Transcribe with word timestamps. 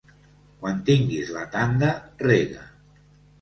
Quan 0.61 0.79
tinguis 0.87 1.29
la 1.35 1.43
tanda, 1.57 1.91
rega. 2.29 2.65